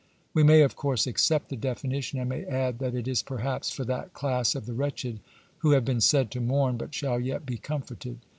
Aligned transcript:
We 0.33 0.41
may 0.41 0.63
of 0.63 0.75
course 0.75 1.05
accept 1.05 1.49
the 1.49 1.55
defini 1.55 2.01
tion, 2.01 2.19
and 2.19 2.27
may 2.27 2.43
add 2.43 2.79
that 2.79 2.95
it 2.95 3.07
is 3.07 3.21
perhaps 3.21 3.69
for 3.69 3.83
that 3.85 4.13
class 4.13 4.55
of 4.55 4.65
the 4.65 4.73
wretched 4.73 5.19
who 5.59 5.73
have 5.73 5.85
been 5.85 6.01
said 6.01 6.31
to 6.31 6.41
mourn 6.41 6.75
but 6.75 6.95
shall 6.95 7.19
yet 7.19 7.45
be 7.45 7.57
comforted. 7.57 8.17